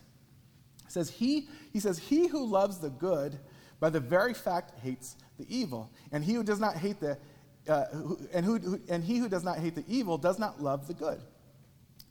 [0.87, 3.39] It says he, he says, He who loves the good
[3.81, 5.91] by the very fact hates the evil.
[6.13, 7.19] And he who does not hate the
[7.69, 7.85] uh,
[8.33, 11.21] and, who, and he who does not hate the evil does not love the good.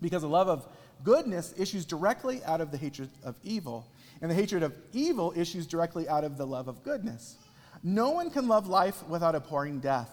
[0.02, 0.68] Because the love of
[1.04, 3.88] goodness issues directly out of the hatred of evil,
[4.22, 7.38] and the hatred of evil issues directly out of the love of goodness.
[7.84, 10.10] No one can love life without abhorring death.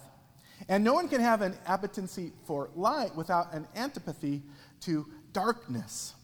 [0.69, 4.43] And no one can have an appetency for light without an antipathy
[4.81, 6.15] to darkness.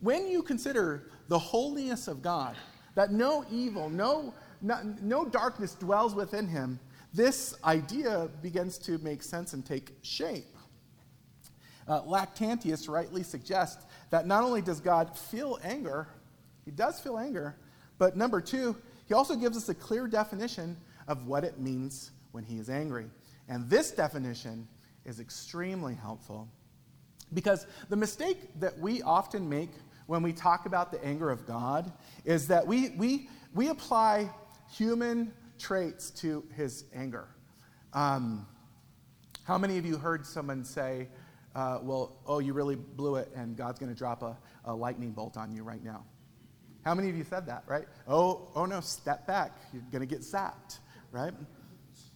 [0.00, 2.56] When you consider the holiness of God,
[2.94, 6.80] that no evil, no, no, no darkness dwells within him,
[7.14, 10.46] this idea begins to make sense and take shape.
[11.86, 16.08] Uh, Lactantius rightly suggests that not only does God feel anger,
[16.64, 17.56] he does feel anger,
[17.98, 18.76] but number two,
[19.12, 20.74] he also gives us a clear definition
[21.06, 23.10] of what it means when he is angry.
[23.46, 24.66] And this definition
[25.04, 26.48] is extremely helpful
[27.34, 29.68] because the mistake that we often make
[30.06, 31.92] when we talk about the anger of God
[32.24, 34.30] is that we, we, we apply
[34.74, 37.28] human traits to his anger.
[37.92, 38.46] Um,
[39.44, 41.08] how many of you heard someone say,
[41.54, 45.10] uh, well, oh, you really blew it, and God's going to drop a, a lightning
[45.10, 46.02] bolt on you right now?
[46.84, 47.86] How many of you said that, right?
[48.08, 49.52] Oh, oh no, step back.
[49.72, 50.78] You're going to get zapped,
[51.10, 51.32] right?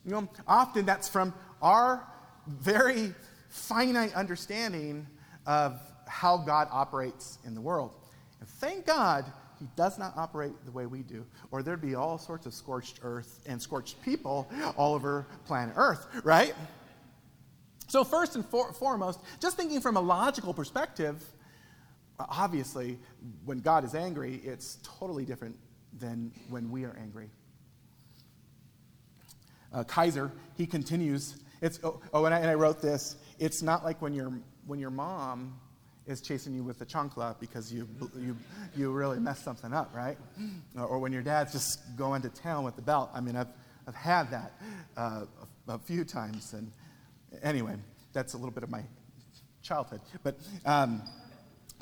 [0.05, 2.07] You know, often that's from our
[2.47, 3.15] very
[3.49, 5.07] finite understanding
[5.47, 7.93] of how God operates in the world.
[8.41, 9.25] And thank God
[9.59, 13.01] he does not operate the way we do, or there'd be all sorts of scorched
[13.03, 16.55] earth and scorched people all over planet Earth, right?
[17.89, 21.23] So, first and for- foremost, just thinking from a logical perspective,
[22.19, 22.99] obviously,
[23.45, 25.57] when God is angry, it's totally different
[25.99, 27.31] than when we are angry.
[29.73, 31.37] Uh, Kaiser, he continues.
[31.61, 33.17] It's, oh, oh and, I, and I wrote this.
[33.39, 34.33] It's not like when, your
[34.67, 35.59] when your mom
[36.07, 38.37] is chasing you with the chancla because you, you,
[38.77, 40.17] you really messed something up, right?
[40.77, 43.11] Or when your dad's just going to town with the belt.
[43.13, 43.49] I mean, I've,
[43.89, 44.53] I've had that
[44.97, 45.25] uh,
[45.69, 46.53] a, a, few times.
[46.53, 46.71] And
[47.43, 47.75] anyway,
[48.13, 48.83] that's a little bit of my
[49.63, 50.01] childhood.
[50.23, 51.03] But um,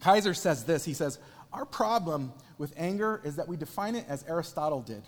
[0.01, 1.19] Kaiser says this he says,
[1.53, 5.03] Our problem with anger is that we define it as Aristotle did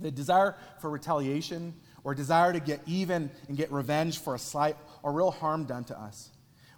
[0.00, 1.74] the desire for retaliation
[2.04, 5.84] or desire to get even and get revenge for a slight or real harm done
[5.84, 6.30] to us.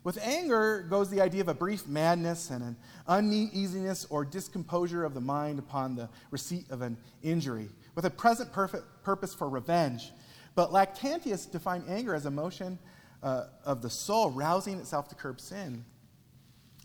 [0.05, 5.15] With anger goes the idea of a brief madness and an uneasiness or discomposure of
[5.15, 10.11] the mind upon the receipt of an injury, with a present purpose for revenge.
[10.57, 12.81] But Lactantius defined anger as emotion
[13.23, 15.85] uh, of the soul rousing itself to curb sin.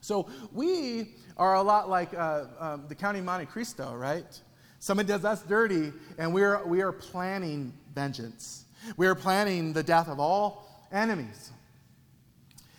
[0.08, 4.42] So we are a lot like uh, um, the Count of Monte Cristo, right?
[4.80, 8.64] Someone does us dirty, and we are, we are planning vengeance.
[8.96, 11.52] We are planning the death of all enemies.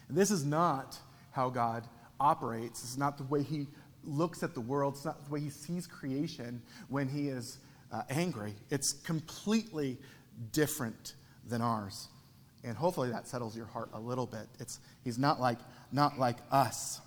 [0.08, 0.96] This is not
[1.32, 1.84] how God
[2.18, 2.82] operates.
[2.82, 3.66] It's not the way He
[4.04, 4.94] looks at the world.
[4.94, 7.58] It's not the way He sees creation when He is
[7.92, 8.54] uh, angry.
[8.70, 9.98] It's completely
[10.52, 11.12] different
[11.46, 12.08] than ours.
[12.64, 14.48] And hopefully that settles your heart a little bit.
[14.58, 15.58] It's, he's not like,
[15.92, 17.02] not like us.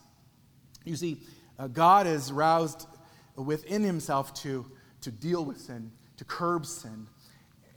[0.83, 1.21] You see,
[1.59, 2.87] uh, God is roused
[3.35, 4.65] within himself to,
[5.01, 7.07] to deal with sin, to curb sin.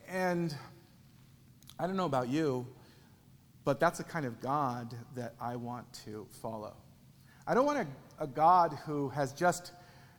[0.08, 0.54] And
[1.78, 2.66] I don't know about you,
[3.64, 6.74] but that's the kind of God that I want to follow.
[7.46, 7.86] I don't want
[8.18, 9.72] a, a God who has just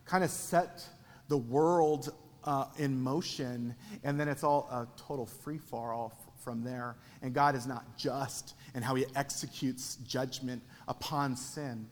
[0.05, 0.87] kind of set
[1.27, 6.95] the world uh, in motion and then it's all a total free fall from there.
[7.23, 11.87] And God is not just in how he executes judgment upon sin.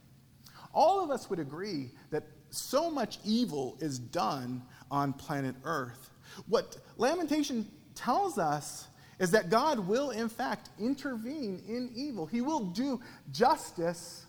[0.74, 6.10] All of us would agree that so much evil is done on planet Earth.
[6.48, 8.88] What Lamentation tells us
[9.20, 12.26] is that God will, in fact, intervene in evil.
[12.26, 13.00] He will do
[13.32, 14.26] justice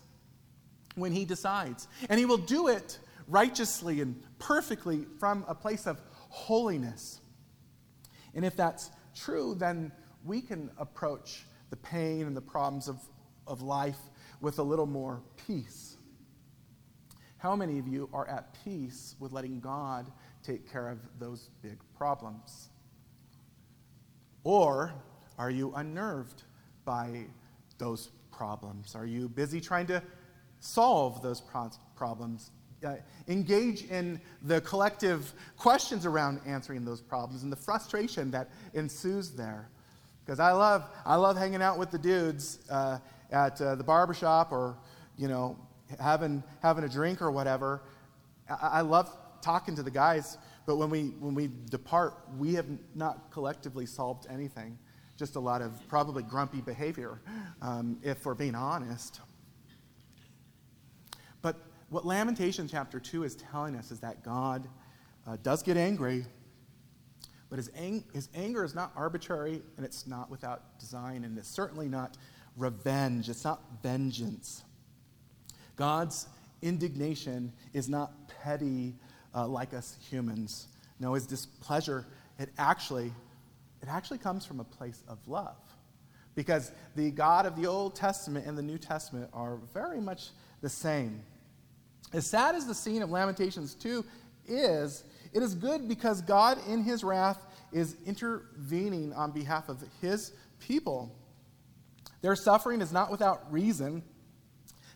[0.95, 1.87] when He decides.
[2.09, 7.19] And He will do it righteously and perfectly from a place of holiness.
[8.33, 9.91] And if that's true, then
[10.23, 12.99] we can approach the pain and the problems of,
[13.47, 13.99] of life
[14.41, 15.94] with a little more peace.
[17.45, 21.77] How many of you are at peace with letting God take care of those big
[21.95, 22.69] problems?
[24.43, 24.91] Or
[25.37, 26.41] are you unnerved
[26.85, 27.25] by
[27.77, 28.95] those problems?
[28.95, 30.01] Are you busy trying to
[30.59, 32.49] solve those pro- problems?
[32.83, 32.95] Uh,
[33.27, 39.69] engage in the collective questions around answering those problems and the frustration that ensues there.
[40.25, 42.97] Because I love, I love hanging out with the dudes uh,
[43.29, 44.75] at uh, the barbershop or,
[45.15, 45.55] you know,
[45.99, 47.81] having, having a drink or whatever.
[48.49, 52.65] I, I love talking to the guys but when we, when we depart, we have
[52.95, 54.77] not collectively solved anything.
[55.17, 57.21] Just a lot of probably grumpy behavior,
[57.61, 59.21] um, if we're being honest.
[61.41, 61.57] But
[61.89, 64.67] what Lamentation chapter 2 is telling us is that God
[65.27, 66.25] uh, does get angry,
[67.49, 71.47] but his, ang- his anger is not arbitrary and it's not without design, and it's
[71.47, 72.17] certainly not
[72.57, 74.63] revenge, it's not vengeance.
[75.75, 76.27] God's
[76.61, 78.95] indignation is not petty
[79.33, 80.67] uh, like us humans.
[80.99, 82.05] No, his displeasure,
[82.39, 83.11] it actually,
[83.81, 85.57] it actually comes from a place of love.
[86.35, 90.29] Because the God of the Old Testament and the New Testament are very much
[90.61, 91.21] the same.
[92.13, 94.03] As sad as the scene of Lamentations 2
[94.47, 100.31] is, it is good because God, in his wrath, is intervening on behalf of his
[100.59, 101.13] people.
[102.21, 104.01] Their suffering is not without reason,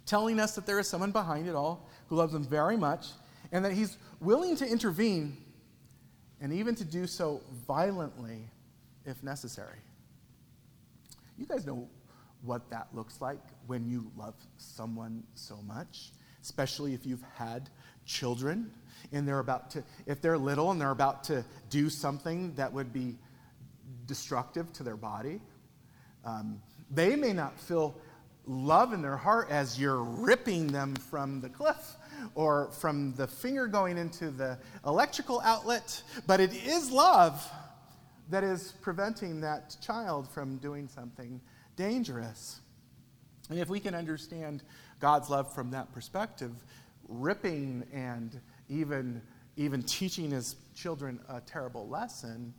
[0.09, 3.09] telling us that there is someone behind it all who loves them very much
[3.51, 5.37] and that he's willing to intervene
[6.41, 8.39] and even to do so violently
[9.05, 9.77] if necessary.
[11.37, 11.87] You guys know
[12.41, 16.09] what that looks like when you love someone so much,
[16.41, 17.69] especially if you've had
[18.07, 18.71] children
[19.11, 22.91] and they're about to, if they're little and they're about to do something that would
[22.91, 23.15] be
[24.07, 25.39] destructive to their body.
[26.25, 27.95] Um, they may not feel
[28.49, 31.95] love in their heart as you're ripping them from the cliff
[32.33, 37.47] or from the finger going into the electrical outlet, but it is love
[38.29, 41.39] that is preventing that child from doing something
[41.75, 42.59] dangerous.
[43.49, 44.63] And if we can understand
[44.99, 46.51] God's love from that perspective,
[47.07, 49.21] ripping and even,
[49.57, 52.53] even teaching his children a terrible lesson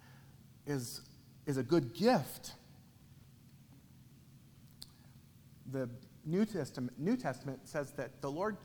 [0.67, 1.03] is,
[1.47, 2.53] is a good gift.
[5.73, 5.89] The
[6.25, 8.57] New Testament, New Testament says that the Lord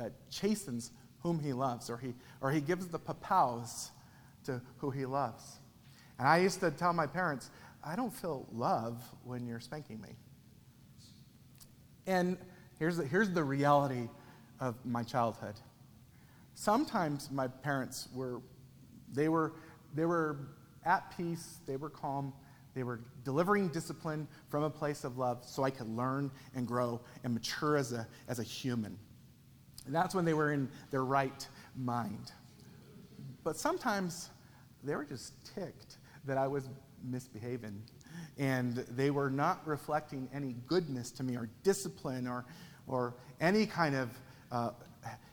[0.00, 3.90] uh, chastens whom he loves, or he, or he gives the papows
[4.44, 5.58] to who he loves.
[6.18, 7.50] And I used to tell my parents,
[7.84, 10.10] I don't feel love when you're spanking me.
[12.06, 12.36] And
[12.78, 14.08] here's the, here's the reality
[14.60, 15.54] of my childhood.
[16.54, 18.40] Sometimes my parents were,
[19.12, 19.54] they were,
[19.94, 20.36] they were
[20.84, 22.32] at peace, they were calm,
[22.74, 27.00] they were delivering discipline from a place of love so I could learn and grow
[27.24, 28.98] and mature as a, as a human.
[29.86, 32.32] And that's when they were in their right mind.
[33.44, 34.30] But sometimes
[34.84, 36.68] they were just ticked that I was
[37.04, 37.82] misbehaving.
[38.38, 42.44] And they were not reflecting any goodness to me or discipline or,
[42.86, 44.10] or any kind of
[44.50, 44.70] uh,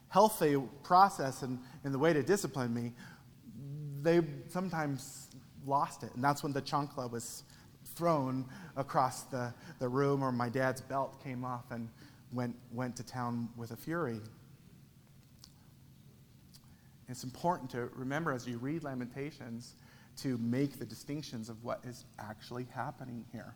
[0.09, 2.93] healthy process in, in the way to discipline me.
[4.01, 5.28] They sometimes
[5.65, 6.13] lost it.
[6.15, 7.43] And that's when the chancla was
[7.95, 8.45] thrown
[8.77, 11.89] across the, the room or my dad's belt came off and
[12.31, 14.19] went, went to town with a fury.
[17.07, 19.75] It's important to remember as you read Lamentations
[20.17, 23.55] to make the distinctions of what is actually happening here.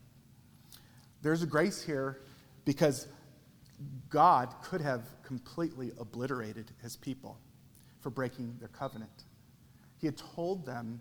[1.21, 2.21] There's a grace here
[2.65, 3.07] because
[4.09, 7.37] God could have completely obliterated his people
[8.01, 9.23] for breaking their covenant.
[9.99, 10.99] He had told them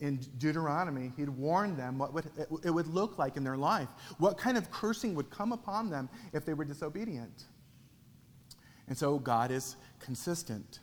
[0.00, 2.24] in Deuteronomy, he'd warned them what
[2.64, 6.08] it would look like in their life, what kind of cursing would come upon them
[6.32, 7.44] if they were disobedient.
[8.88, 10.80] And so God is consistent.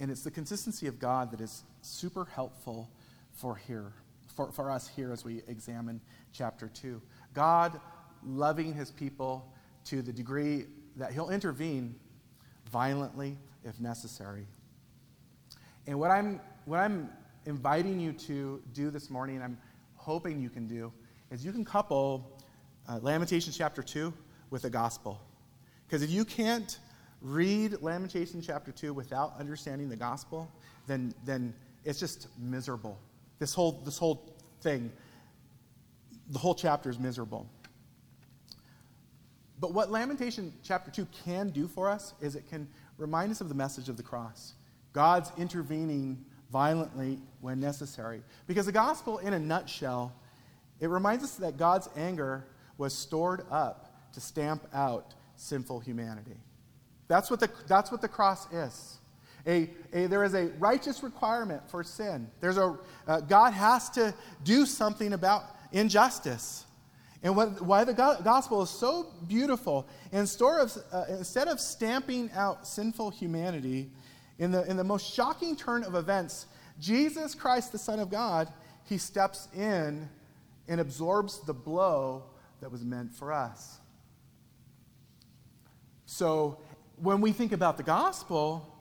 [0.00, 2.90] And it's the consistency of God that is super helpful
[3.32, 3.92] for here,
[4.34, 6.00] for, for us here as we examine
[6.32, 7.00] chapter 2.
[7.34, 7.80] God
[8.24, 9.52] loving his people
[9.84, 10.64] to the degree
[10.96, 11.94] that he'll intervene
[12.70, 14.46] violently if necessary.
[15.86, 17.08] And what I'm, what I'm
[17.46, 19.58] inviting you to do this morning, and I'm
[19.96, 20.92] hoping you can do,
[21.30, 22.38] is you can couple
[22.86, 24.12] uh, Lamentations chapter 2
[24.50, 25.18] with the gospel.
[25.86, 26.78] Because if you can't
[27.22, 30.50] read Lamentation chapter 2 without understanding the gospel,
[30.86, 31.54] then, then
[31.84, 32.98] it's just miserable.
[33.38, 34.92] This whole, this whole thing,
[36.28, 37.48] the whole chapter is miserable.
[39.58, 43.48] But what Lamentation chapter 2 can do for us is it can remind us of
[43.48, 44.52] the message of the cross.
[44.92, 48.22] God's intervening violently when necessary.
[48.46, 50.12] Because the gospel, in a nutshell,
[50.80, 52.44] it reminds us that God's anger
[52.78, 56.36] was stored up to stamp out sinful humanity.
[57.08, 58.98] That's what the, that's what the cross is.
[59.46, 62.28] A, a, there is a righteous requirement for sin.
[62.40, 66.66] There's a, uh, God has to do something about injustice.
[67.22, 72.66] And what, why the gospel is so beautiful, instead of, uh, instead of stamping out
[72.66, 73.90] sinful humanity,
[74.38, 76.46] in the, in the most shocking turn of events,
[76.78, 78.48] Jesus Christ, the Son of God,
[78.84, 80.08] he steps in
[80.68, 82.24] and absorbs the blow
[82.60, 83.78] that was meant for us.
[86.06, 86.58] So
[86.96, 88.74] when we think about the gospel,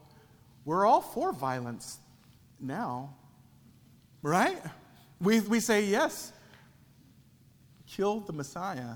[0.66, 2.00] we're all for violence
[2.60, 3.16] now,
[4.22, 4.58] right?
[5.20, 6.34] We, we say, yes,
[7.86, 8.96] kill the Messiah,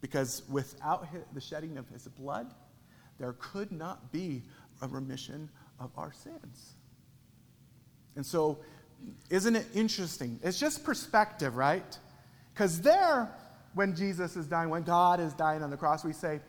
[0.00, 2.52] because without the shedding of his blood,
[3.18, 4.42] there could not be
[4.82, 6.74] a remission of our sins.
[8.14, 8.58] And so,
[9.30, 10.38] isn't it interesting?
[10.42, 11.98] It's just perspective, right?
[12.52, 13.34] Because there,
[13.74, 16.40] when Jesus is dying, when God is dying on the cross, we say,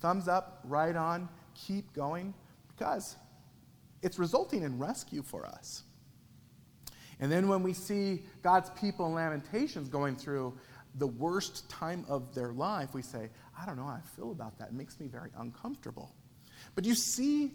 [0.00, 2.32] thumbs up, right on, keep going,
[2.68, 3.16] because
[4.02, 5.82] it's resulting in rescue for us.
[7.20, 10.58] And then when we see God's people in Lamentations going through
[10.96, 14.58] the worst time of their life, we say, I don't know how I feel about
[14.58, 14.68] that.
[14.68, 16.12] It makes me very uncomfortable.
[16.74, 17.52] But you see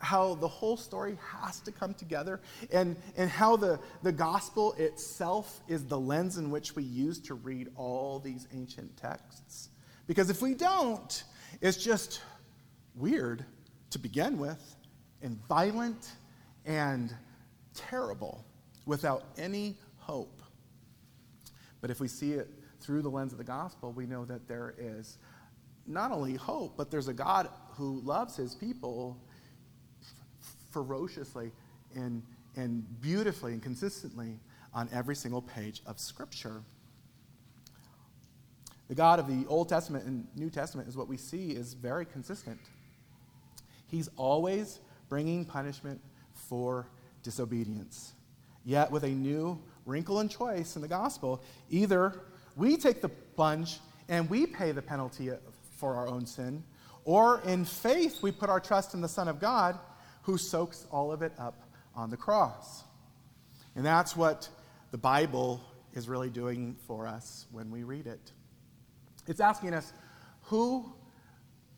[0.00, 2.40] how the whole story has to come together
[2.72, 7.34] and, and how the, the gospel itself is the lens in which we use to
[7.34, 9.68] read all these ancient texts.
[10.06, 11.22] Because if we don't,
[11.60, 12.22] it's just
[12.94, 13.44] weird
[13.90, 14.76] to begin with,
[15.22, 16.12] and violent
[16.64, 17.14] and
[17.74, 18.44] terrible
[18.86, 20.42] without any hope.
[21.80, 22.48] But if we see it
[22.80, 25.18] through the lens of the gospel, we know that there is
[25.86, 29.20] not only hope, but there's a God who loves his people
[30.70, 31.50] ferociously
[31.94, 32.22] and,
[32.56, 34.38] and beautifully and consistently
[34.72, 36.62] on every single page of Scripture.
[38.88, 42.04] The God of the Old Testament and New Testament is what we see is very
[42.04, 42.58] consistent.
[43.86, 46.00] He's always bringing punishment
[46.32, 46.86] for
[47.22, 48.14] disobedience.
[48.64, 52.20] Yet, with a new wrinkle and choice in the gospel, either
[52.56, 55.30] we take the plunge and we pay the penalty
[55.76, 56.62] for our own sin,
[57.04, 59.78] or in faith we put our trust in the Son of God
[60.30, 61.60] who soaks all of it up
[61.92, 62.84] on the cross.
[63.74, 64.48] And that's what
[64.92, 65.60] the Bible
[65.92, 68.30] is really doing for us when we read it.
[69.26, 69.92] It's asking us,
[70.42, 70.94] who,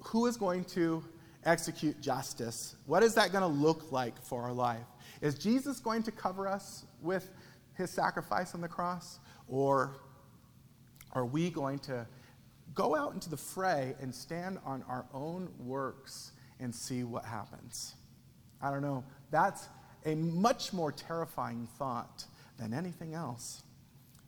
[0.02, 1.02] who is going to
[1.46, 2.76] execute justice?
[2.84, 4.84] What is that going to look like for our life?
[5.22, 7.30] Is Jesus going to cover us with
[7.72, 9.18] his sacrifice on the cross?
[9.48, 9.96] Or
[11.12, 12.06] are we going to
[12.74, 17.94] go out into the fray and stand on our own works and see what happens?
[18.62, 19.04] I don't know.
[19.30, 19.68] That's
[20.04, 22.24] a much more terrifying thought
[22.58, 23.62] than anything else,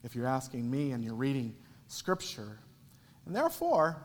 [0.03, 1.55] if you're asking me and you're reading
[1.89, 2.59] Scripture.
[3.27, 3.97] And therefore,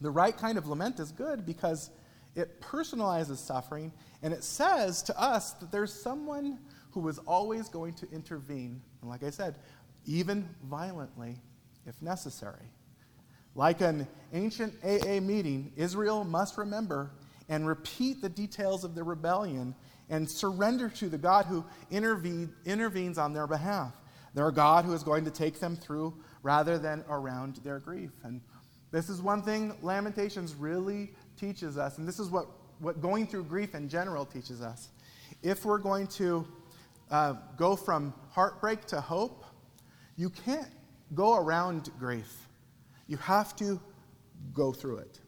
[0.00, 1.90] the right kind of lament is good because
[2.34, 3.92] it personalizes suffering
[4.22, 6.58] and it says to us that there's someone
[6.92, 8.80] who is always going to intervene.
[9.00, 9.56] And like I said,
[10.06, 11.36] even violently
[11.86, 12.70] if necessary.
[13.54, 17.10] Like an ancient AA meeting, Israel must remember
[17.52, 19.74] and repeat the details of the rebellion
[20.08, 23.92] and surrender to the God who intervene, intervenes on their behalf.
[24.32, 28.10] Their God who is going to take them through rather than around their grief.
[28.24, 28.40] And
[28.90, 32.46] this is one thing Lamentations really teaches us, and this is what,
[32.78, 34.88] what going through grief in general teaches us.
[35.42, 36.48] If we're going to
[37.10, 39.44] uh, go from heartbreak to hope,
[40.16, 40.70] you can't
[41.14, 42.48] go around grief.
[43.08, 43.78] You have to
[44.54, 45.21] go through it.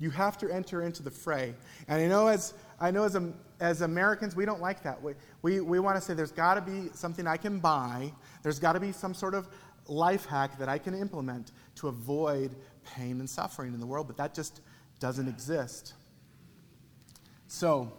[0.00, 1.54] You have to enter into the fray.
[1.86, 3.16] And I know as, I know as,
[3.60, 5.00] as Americans, we don't like that.
[5.00, 8.58] We, we, we want to say there's got to be something I can buy, there's
[8.58, 9.46] got to be some sort of
[9.86, 12.56] life hack that I can implement to avoid
[12.96, 14.62] pain and suffering in the world, but that just
[15.00, 15.94] doesn't exist.
[17.46, 17.92] So,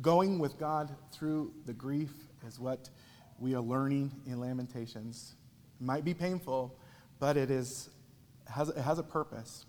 [0.00, 2.12] going with God through the grief
[2.46, 2.88] is what
[3.38, 5.34] we are learning in Lamentations.
[5.80, 6.78] It might be painful,
[7.18, 7.90] but it, is,
[8.46, 9.66] has, it has a purpose.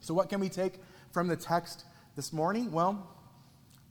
[0.00, 0.74] So, what can we take
[1.12, 1.84] from the text
[2.16, 2.72] this morning?
[2.72, 3.06] Well,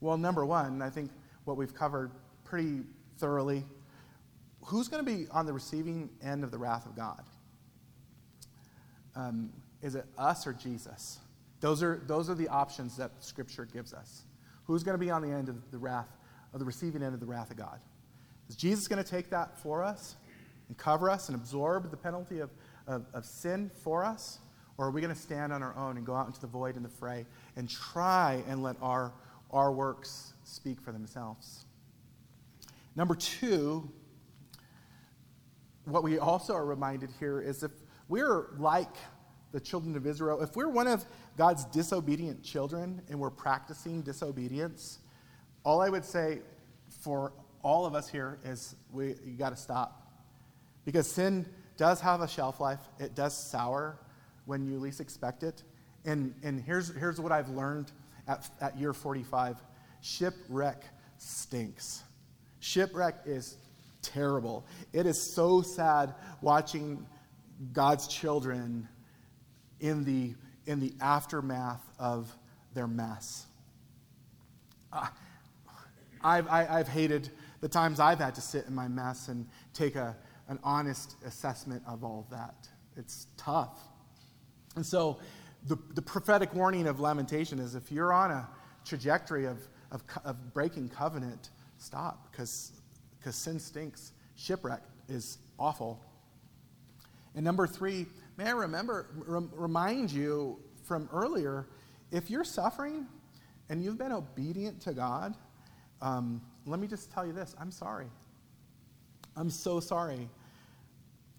[0.02, 1.12] well, number one, I think
[1.46, 2.12] what we've covered
[2.44, 2.82] pretty
[3.18, 3.64] thoroughly.
[4.66, 7.24] Who's going to be on the receiving end of the wrath of God?
[9.16, 9.52] Um,
[9.82, 11.20] is it us or Jesus?
[11.60, 14.24] Those are, those are the options that Scripture gives us.
[14.66, 16.10] Who's going to be on the end of the wrath,
[16.54, 17.80] of the receiving end of the wrath of God?
[18.50, 20.16] Is Jesus going to take that for us
[20.68, 22.50] and cover us and absorb the penalty of,
[22.88, 24.40] of, of sin for us?
[24.80, 26.78] Or are we going to stand on our own and go out into the void
[26.78, 27.26] and the fray
[27.58, 29.12] and try and let our,
[29.52, 31.66] our works speak for themselves?
[32.96, 33.92] Number two,
[35.84, 37.72] what we also are reminded here is if
[38.08, 38.96] we're like
[39.52, 41.04] the children of Israel, if we're one of
[41.36, 45.00] God's disobedient children and we're practicing disobedience,
[45.66, 46.40] all I would say
[47.02, 50.10] for all of us here is we you got to stop.
[50.86, 52.80] Because sin does have a shelf life.
[52.98, 54.00] It does sour
[54.50, 55.62] when you least expect it.
[56.06, 57.92] And, and here's, here's what I've learned
[58.28, 59.58] at, at year 45
[60.02, 60.84] shipwreck
[61.20, 62.02] stinks.
[62.60, 63.58] Shipwreck is
[64.02, 64.66] terrible.
[64.92, 67.06] It is so sad watching
[67.74, 68.88] God's children
[69.80, 70.34] in the,
[70.66, 72.36] in the aftermath of
[72.74, 73.46] their mess.
[74.92, 75.06] Uh,
[76.24, 77.30] I've, I, have i have hated
[77.62, 79.46] the times I've had to sit in my mess and
[79.76, 82.68] take a, an honest assessment of all that.
[82.98, 83.89] It's tough.
[84.76, 85.20] And so,
[85.68, 88.48] the, the prophetic warning of lamentation is if you're on a
[88.86, 89.58] trajectory of,
[89.92, 92.72] of, of breaking covenant, stop because
[93.32, 94.14] sin stinks.
[94.36, 96.04] Shipwreck is awful.
[97.36, 98.06] And number three,
[98.38, 101.68] may I remember, rem, remind you from earlier
[102.12, 103.06] if you're suffering
[103.70, 105.36] and you've been obedient to God,
[106.02, 108.08] um, let me just tell you this I'm sorry.
[109.36, 110.30] I'm so sorry.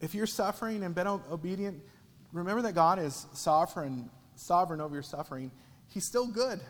[0.01, 1.83] If you're suffering and been obedient,
[2.33, 5.51] remember that God is sovereign, sovereign over your suffering.
[5.89, 6.61] He's still good.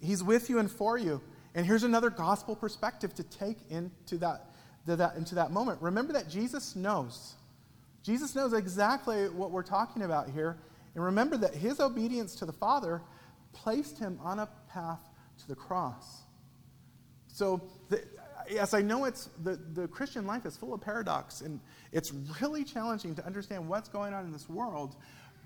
[0.00, 1.20] He's with you and for you.
[1.54, 4.46] And here's another gospel perspective to take into that,
[4.86, 5.82] that, into that moment.
[5.82, 7.34] Remember that Jesus knows.
[8.02, 10.56] Jesus knows exactly what we're talking about here.
[10.94, 13.02] And remember that his obedience to the Father
[13.52, 15.00] placed him on a path
[15.38, 16.22] to the cross.
[17.28, 18.02] So, the,
[18.50, 21.60] yes, I know it's the, the Christian life is full of paradox, and
[21.92, 24.96] it's really challenging to understand what's going on in this world.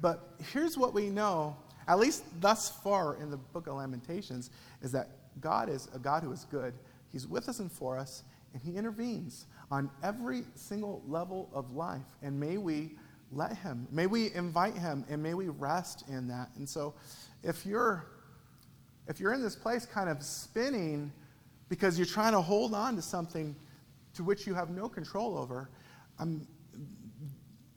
[0.01, 4.51] But here's what we know, at least thus far in the book of Lamentations,
[4.83, 6.75] is that God is a God who is good.
[7.13, 8.23] He's with us and for us,
[8.53, 12.17] and He intervenes on every single level of life.
[12.23, 12.97] And may we
[13.31, 16.51] let Him, may we invite Him, and may we rest in that.
[16.57, 16.95] And so,
[17.43, 18.07] if you're
[19.09, 21.13] if you're in this place kind of spinning
[21.73, 23.57] because you're trying to hold on to something
[24.13, 25.71] to which you have no control over.
[26.19, 26.47] I'm,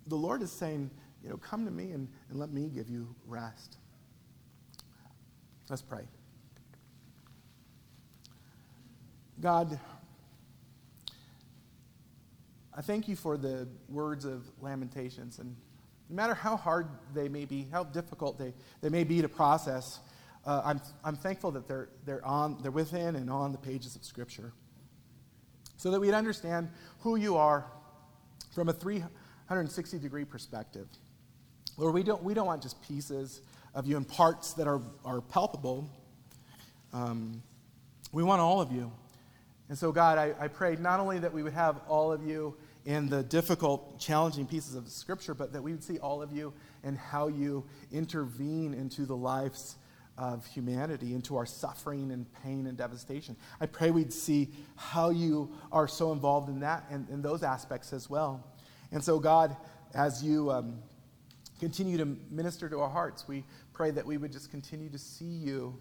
[0.08, 0.92] the Lord is saying,
[1.24, 3.78] you know, come to me and, and let me give you rest.
[5.70, 6.02] Let's pray.
[9.40, 9.80] God,
[12.76, 15.40] I thank you for the words of Lamentations.
[15.40, 15.56] And
[16.10, 20.02] no matter how hard they may be, how difficult they, they may be to process,
[20.46, 24.04] uh, I'm, I'm thankful that they're, they're, on, they're within and on the pages of
[24.04, 24.54] Scripture.
[25.78, 26.70] So that we'd understand
[27.00, 27.66] who you are
[28.54, 30.88] from a 360 degree perspective.
[31.78, 33.42] Lord, we don't, we don't want just pieces
[33.74, 35.90] of you and parts that are, are palpable.
[36.94, 37.42] Um,
[38.14, 38.92] we want all of you.
[39.68, 42.56] And so, God, I, I prayed not only that we would have all of you
[42.86, 46.54] in the difficult, challenging pieces of Scripture, but that we would see all of you
[46.84, 49.76] and how you intervene into the lives
[50.18, 53.36] of humanity, into our suffering and pain and devastation.
[53.60, 57.92] I pray we'd see how you are so involved in that and in those aspects
[57.92, 58.44] as well.
[58.92, 59.56] And so, God,
[59.94, 60.80] as you um,
[61.60, 63.44] continue to minister to our hearts, we
[63.74, 65.78] pray that we would just continue to see you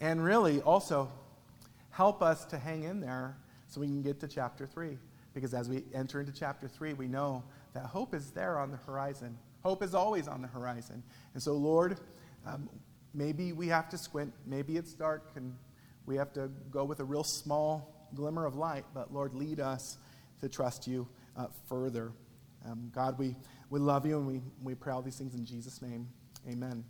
[0.00, 1.10] and really also
[1.90, 3.36] help us to hang in there
[3.68, 4.98] so we can get to chapter 3.
[5.34, 7.42] Because as we enter into chapter 3, we know
[7.74, 9.36] that hope is there on the horizon.
[9.62, 11.02] Hope is always on the horizon.
[11.34, 11.98] And so, Lord,
[12.46, 12.68] um,
[13.18, 14.32] maybe we have to squint.
[14.46, 15.54] Maybe it's dark and
[16.06, 18.84] we have to go with a real small glimmer of light.
[18.94, 19.98] But, Lord, lead us
[20.40, 21.06] to trust you
[21.36, 22.12] uh, further.
[22.64, 23.34] Um, God, we,
[23.70, 26.08] we love you and we, we pray all these things in Jesus' name.
[26.48, 26.84] Amen.